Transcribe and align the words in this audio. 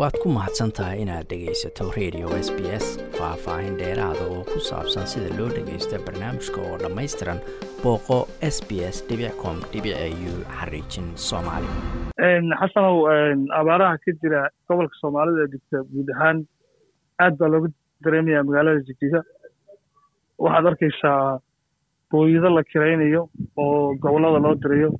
waad 0.00 0.14
ku 0.22 0.28
mahadsan 0.36 0.70
tahay 0.76 1.02
inaad 1.04 1.26
dhegaysato 1.30 1.84
radio 1.98 2.26
s 2.46 2.48
b 2.56 2.58
s 2.82 2.86
faah-faahin 3.16 3.74
dheeraada 3.80 4.24
oo 4.34 4.42
ku 4.50 4.58
saabsan 4.68 5.04
sida 5.12 5.28
loo 5.38 5.48
dhagaysto 5.56 5.96
barnaamijka 6.06 6.58
oo 6.68 6.76
dhammaystiran 6.82 7.38
booqo 7.82 8.18
s 8.54 8.56
b 8.68 8.80
s 8.94 8.96
com 9.42 9.56
u 10.30 10.32
xariijin 10.58 11.06
soomaali. 11.28 11.68
Xasanow 12.60 12.96
abaaraha 13.60 13.98
ka 14.04 14.10
jira 14.22 14.40
gobolka 14.68 14.96
soomaalida 15.02 15.44
ee 15.52 15.82
guud 15.92 16.08
ahaan 16.16 16.38
aad 17.24 17.34
baa 17.40 17.50
looga 17.54 17.68
dareemaya 18.04 18.44
magaalada 18.48 18.80
jigjiga 18.88 19.20
waxaad 20.44 20.66
arkaysaa 20.72 21.20
booyado 22.10 22.48
la 22.56 22.62
kiraynayo 22.72 23.22
oo 23.62 23.94
gobollada 24.04 24.38
loo 24.46 24.54
dirayo 24.62 24.90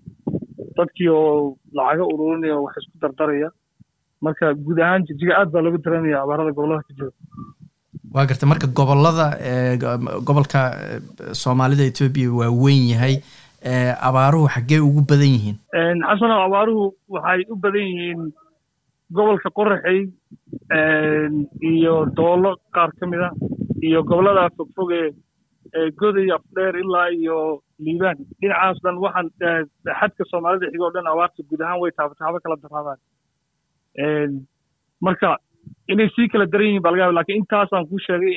dadkii 0.77 1.09
oo 1.21 1.57
lacago 1.79 2.05
ururinaya 2.15 2.57
wax 2.65 2.75
isku 2.83 2.97
dardaraya 3.05 3.49
marka 4.27 4.55
guud 4.65 4.79
ahaan 4.85 5.07
jigjiga 5.09 5.35
aad 5.41 5.51
baa 5.55 5.63
looga 5.67 5.79
dareemaya 5.85 6.23
abaarada 6.25 6.53
gobollada 6.57 6.83
ka 6.89 6.93
jira. 6.99 7.11
Waa 8.15 8.27
garta. 8.31 8.47
Marka 8.53 8.67
gobollada 8.81 9.27
gobolka 10.29 10.61
soomaalida 11.43 11.85
etoobiya 11.91 12.33
waa 12.41 12.51
weyn 12.63 12.85
yahay. 12.93 13.15
Abaaruhu 14.09 14.49
xaggee 14.55 14.81
ugu 14.89 15.03
badan 15.11 15.33
yihiin? 15.37 15.57
Xasanow 16.09 16.41
abaaruhu 16.49 16.85
waxay 17.15 17.41
u 17.53 17.57
badan 17.65 17.87
yihiin 17.93 18.23
gobolka 19.17 19.49
qoraxey 19.59 20.01
iyo 21.73 21.95
doolo 22.19 22.57
qaar 22.75 22.91
ka 22.99 23.07
mid 23.07 23.21
a 23.27 23.31
iyo 23.89 24.03
gobollada 24.11 24.49
fogfog 24.57 24.93
ee 24.99 25.11
goday 26.01 26.29
afdheer 26.37 26.75
ilaa 26.83 27.09
iyo 27.21 27.37
liibaan. 27.85 28.19
Dhinacaas 28.41 28.79
dhan 28.85 28.97
waxaan 29.05 29.29
xadka 30.01 30.25
soomaalida 30.31 30.71
xigo 30.73 30.87
o 30.89 30.93
dhan 30.95 31.07
abaarta 31.13 31.43
guud 31.51 31.61
ahaan 31.65 31.81
way 31.83 31.93
taabataaba 31.99 32.41
kala 32.45 32.57
daraadaan 32.65 32.99
marka 35.07 35.29
inay 35.93 36.09
sii 36.17 36.29
kala 36.33 36.47
daran 36.53 36.67
yihiin 36.67 36.83
baa 36.85 36.91
laga 36.93 37.03
yaba 37.05 37.17
laakiin 37.19 37.41
intaasaan 37.43 37.87
kuu 37.89 37.99
sheegay 38.07 38.35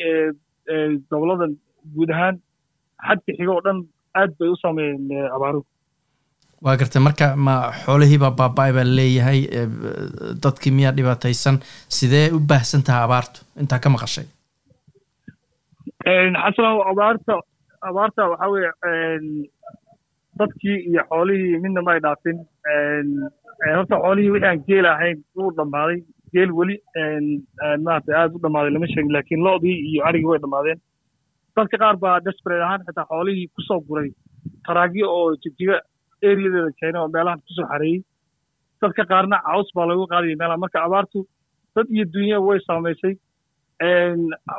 gobollada 1.11 1.45
guud 1.95 2.09
ahaan 2.15 2.35
xadka 3.07 3.31
xigo 3.37 3.53
o 3.57 3.61
dhan 3.65 3.79
aad 4.19 4.31
bay 4.39 4.49
u 4.49 4.55
saameeyeen 4.61 5.29
abaaruhu. 5.35 5.65
Waa 6.65 6.77
gartay 6.79 7.01
marka 7.07 7.25
ma 7.45 7.55
xoolihiibaa 7.83 8.31
baaba-ay 8.39 8.71
baa 8.77 8.87
leeyahay 8.97 9.39
dadkii 10.43 10.71
miyaa 10.77 10.95
dhibaataysan 10.97 11.57
sidee 11.97 12.27
u 12.35 12.39
baahsan 12.51 12.83
taha 12.87 13.03
abaartu? 13.07 13.39
Intaa 13.61 13.79
ka 13.83 13.89
maqashay. 13.95 14.25
Xasanow 16.43 16.77
abaarta 16.91 17.33
abaarta 17.89 18.21
waxaa 18.31 18.49
weeye 18.53 18.71
dadkii 20.39 20.77
iyo 20.89 21.01
xoolihii 21.09 21.59
midna 21.63 21.81
ma 21.85 21.91
ay 21.95 21.99
dhaafin 22.05 22.37
horta 23.77 23.95
xoolihii 24.03 24.31
wixii 24.35 24.49
aan 24.49 24.63
geel 24.67 24.85
ahayn 24.93 25.17
wuu 25.37 25.51
dhammaaday. 25.57 25.99
Geel 26.33 26.51
weli 26.59 26.75
maarata 27.85 28.11
aad 28.21 28.35
u 28.35 28.41
dhammaaday 28.43 28.71
lama 28.73 28.87
sheegin 28.93 29.13
laakiin 29.15 29.43
lo'dii 29.47 29.77
iyo 29.89 30.05
arigii 30.09 30.29
way 30.31 30.39
dhammaadeen 30.43 30.79
dadka 31.57 31.77
qaar 31.83 31.95
baa 32.03 32.19
desperate 32.25 32.63
ahaan 32.67 32.85
xitaa 32.87 33.05
xoolihii 33.11 33.47
ku 33.55 33.61
soo 33.67 33.79
guray. 33.87 34.09
Taraagyo 34.67 35.05
oo 35.17 35.35
jigjiga 35.43 35.75
areadeeda 36.29 36.71
keena 36.79 37.01
oo 37.03 37.07
meelahan 37.15 37.39
ku 37.45 37.51
soo 37.57 37.67
xareeyey. 37.71 38.01
Dadka 38.81 39.03
qaarna 39.11 39.37
caws 39.47 39.69
baa 39.75 39.85
lagu 39.91 40.07
qaadaya 40.11 40.35
meelaha. 40.41 40.57
Marka 40.63 40.79
abaartu 40.87 41.19
dad 41.75 41.87
iyo 41.95 42.05
dunya 42.15 42.37
way 42.47 42.59
saamaysay. 42.67 43.13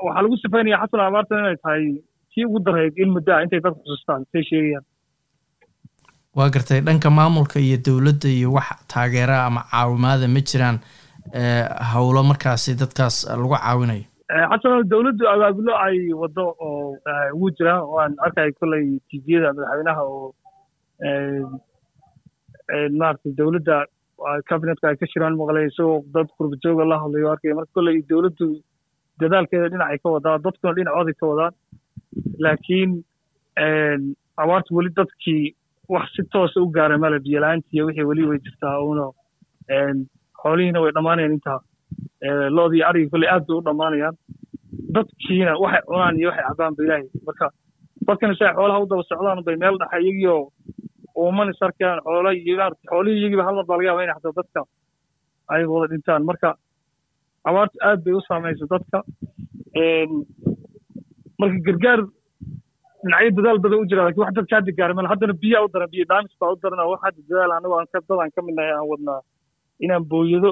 Waxaa 0.05 0.23
lagu 0.25 0.37
sifaynaya 0.43 0.79
xasan 0.83 1.01
abaartan 1.09 1.39
inay 1.43 1.57
tahay 1.65 1.85
kii 2.33 2.45
ugu 2.49 2.59
darhayd 2.67 2.95
in 3.03 3.11
muddo 3.15 3.31
ah 3.35 3.43
intay 3.45 3.61
dad 3.65 3.75
xusuustaan 3.81 4.23
say 4.33 4.43
sheegayaan 4.51 4.85
waa 6.37 6.49
gartay 6.55 6.81
dhanka 6.87 7.11
maamulka 7.11 7.59
iyo 7.61 7.77
dowladda 7.87 8.29
iyo 8.29 8.53
wax 8.53 8.69
taageera 8.93 9.37
ama 9.47 9.61
caawimaada 9.71 10.29
ma 10.29 10.41
jiraan 10.51 10.79
howlo 11.93 12.23
markaasi 12.31 12.75
dadkaas 12.81 13.17
lagu 13.31 13.55
caawinayo? 13.57 14.05
Xasano 14.51 14.83
dowladdu 14.93 15.25
abaabulo 15.35 15.73
ay 15.87 15.99
waddo 16.23 16.45
oo 16.67 16.97
ugu 17.35 17.51
jiraan 17.59 17.83
waan 17.95 18.13
arkay 18.27 18.51
kolley 18.59 18.99
tijiyada 19.11 19.53
madaxweynaha 19.57 20.03
oo 20.03 20.35
maaragtay 22.99 23.33
dowladda 23.39 23.77
cabinetka 24.49 24.89
ay 24.91 24.97
ka 24.97 25.07
shiraan 25.13 25.37
maqlay 25.39 25.69
dad 26.15 26.29
qurbajooga 26.39 26.85
la 26.91 26.97
hadlayo 27.03 27.31
arkaya 27.35 27.55
marka 27.59 27.73
kolley 27.79 28.03
dowladdu 28.11 28.49
dadaalkeeda 29.21 29.69
dhinacay 29.73 29.99
ka 30.03 30.09
wadaa 30.17 30.39
dadkuna 30.45 30.73
dhinacooday 30.79 31.15
ka 31.21 31.27
wadaan. 31.31 31.55
Laakiin 32.45 32.91
abaartu 34.43 34.75
weli 34.77 34.91
dadkii 34.99 35.55
wax 35.89 36.07
si 36.17 36.23
toosa 36.33 36.61
u 36.61 36.67
gaara 36.77 36.99
male 36.99 37.19
biyala-aantiiyo 37.25 37.87
wixii 37.87 38.09
weli 38.11 38.27
way 38.31 38.39
jirtaa 38.45 38.81
uuna 38.87 39.05
xoolihiina 40.43 40.81
way 40.85 40.93
dhammaanayaan 40.97 41.33
intaa 41.37 41.61
loodii 42.57 42.83
arigi 42.89 43.11
kolley 43.11 43.29
aad 43.29 43.45
bay 43.49 43.57
u 43.59 43.63
dhammaanayaan. 43.69 44.17
Dadkiina 44.95 45.53
waxay 45.63 45.83
cunaan 45.89 46.17
iyo 46.21 46.29
waxay 46.31 46.45
cabaan 46.49 46.75
ba 46.77 46.83
ilaahay. 46.85 47.07
Marka 47.27 47.47
dadkana 48.07 48.35
si 48.39 48.45
ay 48.45 48.55
xoolaha 48.59 48.81
u 48.83 48.87
daba 48.91 49.03
socdaan 49.09 49.45
bay 49.47 49.57
meel 49.63 49.77
dhaxa 49.81 49.99
iyagiioo 50.01 50.43
uuman 51.23 51.51
is 51.51 51.59
xoola 52.05 52.31
iyo 52.33 52.57
maarata 52.61 52.85
xoolihii 52.91 53.21
iyagiiba 53.21 53.45
hal 53.47 53.55
baa 53.69 53.77
laga 53.77 53.89
yaba 53.91 54.03
inay 54.05 54.15
xataa 54.17 54.37
dadka 54.41 54.61
ay 55.53 55.63
wada 55.71 55.87
dhintaan. 55.93 56.23
Marka 56.31 56.49
abaartu 57.49 57.77
aad 57.89 58.01
bay 58.05 58.15
u 58.19 58.21
saamaysa 58.29 58.67
dadka. 58.75 58.99
Marka 61.41 61.59
gargaar 61.67 62.01
dhinacyo 63.05 63.31
dadaal 63.39 63.59
badan 63.65 63.79
u 63.83 63.87
jira 63.91 64.03
laakiin 64.07 64.23
wax 64.25 64.35
dadka 64.39 64.57
hadda 64.59 64.73
gaara 64.79 64.95
male 64.99 65.09
haddana 65.13 65.35
biyaa 65.45 65.63
u 65.67 65.73
daran 65.75 65.91
biyo 65.95 66.05
dhaamis 66.11 66.35
baa 66.41 66.53
u 66.55 66.59
daran 66.65 66.87
wax 66.93 67.01
hadda 67.07 67.21
dadaal 67.31 67.53
anagoo 67.59 67.79
aan 67.81 67.89
dad 67.95 68.11
aan 68.25 68.33
ka 68.37 68.43
midnahay 68.49 68.73
aan 68.79 68.89
wadnaa. 68.93 69.21
Inaan 69.85 70.05
booyado 70.13 70.51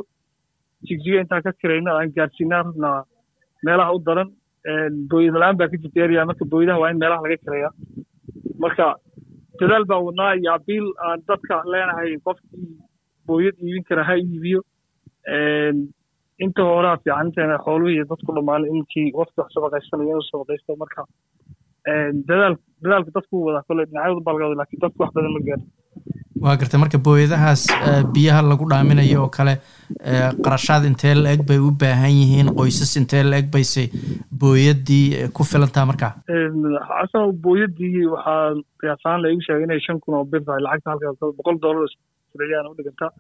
jigjiga 0.88 1.18
intaan 1.24 1.42
ka 1.46 1.52
kirayno 1.60 1.90
aan 1.96 2.12
gaarsiinaa 2.16 2.62
rabnaa 2.68 2.98
meelaha 3.66 3.94
u 3.96 4.00
daran 4.08 4.28
booyada 5.10 5.38
la'aan 5.42 5.56
baa 5.60 5.68
ka 5.72 5.76
jirta 5.82 6.00
area. 6.06 6.24
Marka 6.30 6.44
booyadaha 6.52 6.80
waa 6.82 6.90
in 6.92 6.98
meelaha 7.02 7.22
laga 7.26 7.36
kirayaa. 7.44 7.72
Marka 8.64 8.86
dadaal 9.60 9.84
baa 9.90 10.00
wadnaa 10.08 10.32
iyo 10.40 10.50
abiil 10.58 10.86
aan 11.06 11.18
dadka 11.28 11.54
leenahay 11.72 12.10
qofkii 12.26 12.68
booyad 13.26 13.56
iibin 13.66 13.84
kara 13.88 14.02
ha 14.08 14.14
iibiyo. 14.24 14.60
Inta 16.44 16.62
horaa 16.68 16.96
fiican 17.02 17.26
inteena 17.28 17.56
xooluhiiyo 17.66 18.04
dadku 18.12 18.30
dhammaan 18.36 18.64
inkii 18.76 19.08
wafti 19.18 19.38
wax 19.40 19.50
sabaqaysanayo 19.56 20.10
inuu 20.12 20.26
sabaqaysto 20.32 20.76
marka 20.82 21.02
dadaalka 22.28 23.10
dadku 23.18 23.44
wadaa 23.46 23.64
kolle 23.68 23.84
dhinacyadu 23.90 24.20
wada 24.26 24.56
laakiin 24.60 24.82
dadku 24.84 25.02
wax 25.04 25.12
badan 25.16 25.32
ma 25.36 25.40
gaaro 25.48 25.64
waa 26.44 26.56
gartay 26.60 26.78
marka 26.82 26.98
booyadahaas 27.06 27.62
biyaha 28.14 28.40
lagu 28.50 28.64
dhaaminayo 28.72 29.18
oo 29.24 29.30
kale 29.36 29.54
qarashaad 30.44 30.84
intee 30.90 31.14
la 31.22 31.32
eg 31.36 31.42
bay 31.50 31.58
u 31.66 31.70
baahan 31.82 32.14
yihiin 32.20 32.48
qoysas 32.60 32.92
intee 33.00 33.22
la 33.30 33.36
eg 33.42 33.48
bayse 33.56 33.82
booyadii 34.44 35.04
ku 35.36 35.44
filantaa 35.52 35.84
markaa 35.90 36.12
xasano 36.88 37.32
booyadii 37.46 38.06
waxaa 38.14 38.40
qiyaasahaan 38.82 39.22
la 39.24 39.32
igu 39.34 39.42
sheegay 39.48 39.66
inay 39.68 39.80
shan 39.86 40.00
kun 40.06 40.18
oo 40.20 40.24
bir 40.32 40.42
tahay 40.48 40.62
lacagta 40.66 40.90
halkaas 40.94 41.36
boqol 41.40 41.60
dollar 41.66 41.86
sriyaan 42.32 42.70
u 42.72 42.74
dhigantaa 42.80 43.10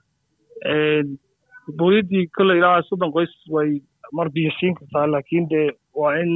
booyadii 1.80 2.24
kolley 2.36 2.58
ilaa 2.62 2.82
soddon 2.90 3.12
qoys 3.16 3.32
way 3.56 3.70
mar 4.18 4.28
biyo 4.34 4.50
siin 4.58 4.74
kartaa 4.78 5.06
laakiin 5.14 5.46
dee 5.52 5.66
waa 6.00 6.12
in 6.22 6.32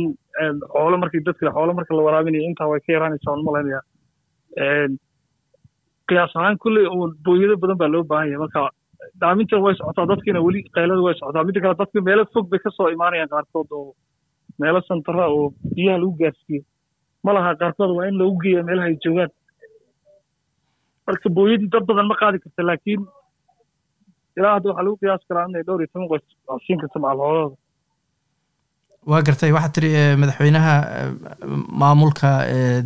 xoolo 0.73 0.97
markii 1.03 1.23
dadka 1.29 1.53
xoolo 1.57 1.73
marka 1.79 1.95
la 1.97 2.03
waraabinayo 2.09 2.45
intaa 2.51 2.69
way 2.73 2.81
ka 2.87 2.93
yaraanaysaa 2.97 3.33
waan 3.33 3.45
malaynaya 3.49 3.81
qiyaas 6.09 6.33
ahaan 6.37 6.59
kolley 6.65 6.87
oo 6.95 7.07
booyado 7.25 7.57
badan 7.63 7.79
baa 7.81 7.89
loo 7.95 8.05
baahan 8.11 8.29
yahay. 8.31 8.41
Marka 8.45 8.61
dhaamintan 9.21 9.63
way 9.65 9.75
socotaa 9.79 10.07
dadkiina 10.13 10.41
weli 10.47 10.61
qaylada 10.77 11.03
way 11.07 11.15
socotaa. 11.21 11.45
Midda 11.47 11.61
kale 11.65 11.75
dadka 11.83 12.01
meelo 12.09 12.25
fog 12.35 12.47
bay 12.51 12.61
ka 12.65 12.71
soo 12.77 12.89
imaanayaan 12.97 13.29
qaarkood 13.35 13.69
oo 13.79 13.91
meelo 14.61 14.81
santara 14.89 15.27
oo 15.37 15.47
biyaha 15.77 15.99
lagu 16.03 16.13
gaarsiiyo. 16.21 16.63
Ma 17.25 17.33
laha 17.37 17.55
qaarkood 17.63 17.91
waa 17.97 18.07
in 18.11 18.19
loogu 18.21 18.39
geeya 18.45 18.63
meelaha 18.69 18.87
ay 18.93 18.97
joogaan. 19.05 19.31
Marka 21.07 21.29
booyadii 21.37 21.71
dad 21.75 21.85
badan 21.91 22.07
ma 22.11 22.17
qaadi 22.23 22.39
karta 22.45 22.63
laakiin 22.71 23.03
ilaa 24.39 24.55
hadda 24.57 24.69
waxaa 24.71 24.85
lagu 24.87 24.97
qiyaas 25.03 25.23
karaa 25.29 25.47
inay 25.51 25.63
dhowr 25.67 25.81
iyo 25.83 25.89
toban 25.93 26.09
qoys. 26.13 26.25
Siin 26.67 26.79
karta 26.83 26.99
macalhoolada 27.05 27.57
waa 29.11 29.23
gartay 29.27 29.53
waxaa 29.57 29.75
tiri 29.77 29.91
madaxweynaha 30.23 30.75
maamulka 31.83 32.29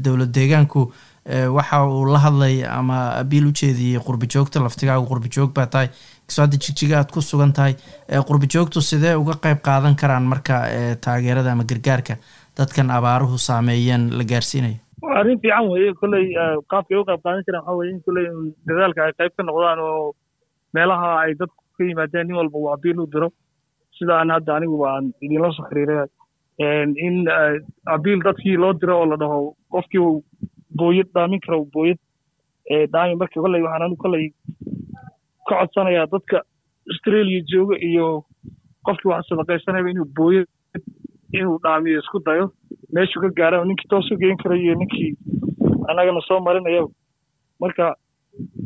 dowlad 0.05 0.33
deegaanku 0.39 0.83
waxa 1.57 1.79
uu 1.87 2.05
la 2.13 2.19
hadlay 2.25 2.65
ama 2.79 2.99
abiil 3.23 3.47
u 3.47 3.53
jeediyey 3.61 4.01
qurbijoogta 4.07 4.63
laftigaagu 4.67 5.07
qurbijoog 5.13 5.53
baa 5.59 5.67
tahay. 5.67 5.89
Kasoo 6.27 6.43
hadda 6.45 6.57
jigjiga 6.65 6.99
aad 6.99 7.11
ku 7.15 7.21
sugan 7.31 7.53
tahay 7.53 7.75
qurbijoogtu 8.29 8.81
sidee 8.91 9.15
uga 9.23 9.35
qayb 9.45 9.59
qaadan 9.69 9.97
karaan 10.03 10.23
marka 10.33 10.55
taageerada 11.05 11.53
ama 11.53 11.65
gargaarka 11.71 12.15
dadkan 12.59 12.91
abaaruhu 12.99 13.39
saameeyeen 13.49 14.11
la 14.19 14.25
gaarsiinayo 14.25 14.79
arrin 15.21 15.39
fiican 15.43 15.69
weeye 15.73 15.93
kolley 16.01 16.25
qaabkay 16.73 16.97
u 17.01 17.05
qayb 17.09 17.21
qaadan 17.25 17.45
karaan 17.47 17.65
waxaa 17.65 17.79
weye 17.81 17.91
in 17.95 18.01
kolley 18.07 18.27
dadaalka 18.69 19.05
ay 19.07 19.13
qayb 19.21 19.33
ka 19.37 19.43
noqdaan 19.49 19.79
oo 19.87 20.15
meelaha 20.75 21.09
ay 21.25 21.33
dadku 21.41 21.63
ka 21.77 21.85
yimaadeen 21.85 22.27
nin 22.29 22.37
walba 22.41 22.59
uu 22.59 22.71
abiil 22.75 23.01
u 23.05 23.07
diro. 23.15 23.29
Sidaan 23.99 24.31
hadda 24.35 24.57
anigu 24.57 24.77
aan 24.87 25.13
idinla 25.25 25.53
soo 25.57 25.67
xiriiray 25.71 26.07
in 27.07 27.17
abiil 27.95 28.21
dadkii 28.27 28.57
loo 28.63 28.73
diro 28.81 28.95
oo 29.01 29.07
la 29.11 29.17
dhaho 29.23 29.39
qofkii 29.73 30.05
booyad 30.79 31.09
dhaamin 31.15 31.41
kara 31.47 31.59
booyad 31.75 31.99
dhaami 32.93 33.15
marka 33.21 33.41
kolley 33.45 33.63
waxaan 33.65 33.83
anigu 33.87 34.03
kolley 34.05 34.27
ka 35.49 35.55
codsanayaa 35.61 36.07
dadka 36.15 36.37
australia 36.91 37.41
jooga 37.53 37.77
iyo 37.89 38.07
qofkii 38.87 39.11
wax 39.13 39.25
sadaqaysanayba 39.29 39.91
inuu 39.91 40.09
booyo 40.19 40.43
inuu 41.39 41.57
dhaamiyo 41.65 41.99
isku 42.03 42.19
dayo 42.27 42.45
meeshuu 42.95 43.23
ka 43.25 43.29
gaara 43.39 43.65
ninkii 43.65 43.89
toos 43.91 44.11
u 44.13 44.17
geyn 44.23 44.37
karayo 44.43 44.75
ninkii 44.81 45.11
annagana 45.89 46.21
soo 46.29 46.41
marinaya 46.47 46.83
marka 47.61 47.85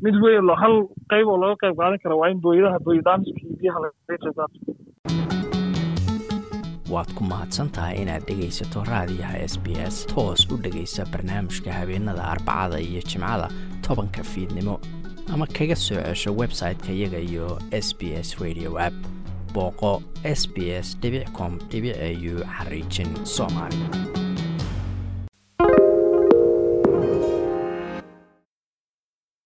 mid 0.05 0.17
weyn 0.25 0.49
hal 0.63 0.75
qayb 1.13 1.27
oo 1.33 1.37
laga 1.43 1.57
qayb 1.63 1.75
qaadan 1.81 1.99
kara 2.05 2.15
waa 2.21 2.29
in 2.35 2.41
booyadaha 2.47 2.79
booyadaamiska 2.87 3.41
iyo 3.45 3.57
biyaha 3.61 3.79
qaato 4.39 4.61
waad 6.95 7.11
ku 7.19 7.23
mahadsan 7.31 7.69
tahay 7.77 7.95
inaad 8.03 8.25
dhegaysato 8.29 8.85
raadiyaha 8.91 9.37
s 9.53 9.55
b 9.65 9.67
s 9.95 9.97
toos 10.13 10.41
u 10.53 10.57
dhegaysa 10.65 11.07
barnaamijka 11.13 11.73
habeenada 11.79 12.23
arbacada 12.35 12.79
iyo 12.89 13.01
jimcada 13.11 13.49
tobanka 13.87 14.23
fiidnimo 14.33 14.77
ama 15.33 15.47
kaga 15.57 15.77
soo 15.87 16.01
cesho 16.09 16.31
website-ka 16.43 16.93
iyaga 16.99 17.19
iyo 17.31 17.47
s 17.87 17.89
b 17.99 18.01
s 18.27 18.29
radio 18.45 18.71
app. 18.87 18.95
Booqo 19.55 20.03
s 20.39 20.43
b 20.55 20.57
s 20.87 20.89
com 21.37 21.53
au 21.77 22.35
xariijin 22.57 23.11
soomaali 23.35 23.77